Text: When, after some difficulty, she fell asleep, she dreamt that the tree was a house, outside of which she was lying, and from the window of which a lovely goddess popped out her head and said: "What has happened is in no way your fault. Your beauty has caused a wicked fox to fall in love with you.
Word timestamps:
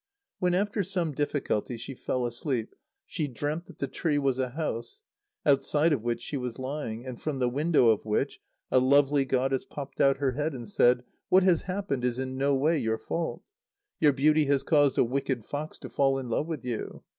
When, 0.39 0.55
after 0.55 0.83
some 0.83 1.11
difficulty, 1.11 1.77
she 1.77 1.93
fell 1.93 2.25
asleep, 2.25 2.73
she 3.05 3.27
dreamt 3.27 3.67
that 3.67 3.77
the 3.77 3.87
tree 3.87 4.17
was 4.17 4.39
a 4.39 4.49
house, 4.49 5.03
outside 5.45 5.93
of 5.93 6.01
which 6.01 6.23
she 6.23 6.37
was 6.37 6.57
lying, 6.57 7.05
and 7.05 7.21
from 7.21 7.37
the 7.37 7.47
window 7.47 7.89
of 7.89 8.03
which 8.03 8.39
a 8.71 8.79
lovely 8.79 9.25
goddess 9.25 9.63
popped 9.63 10.01
out 10.01 10.17
her 10.17 10.31
head 10.31 10.55
and 10.55 10.67
said: 10.71 11.03
"What 11.29 11.43
has 11.43 11.61
happened 11.69 12.03
is 12.03 12.17
in 12.17 12.35
no 12.35 12.55
way 12.55 12.79
your 12.79 12.97
fault. 12.97 13.43
Your 13.99 14.11
beauty 14.11 14.45
has 14.45 14.63
caused 14.63 14.97
a 14.97 15.03
wicked 15.03 15.45
fox 15.45 15.77
to 15.77 15.87
fall 15.87 16.17
in 16.17 16.29
love 16.29 16.47
with 16.47 16.65
you. 16.65 17.03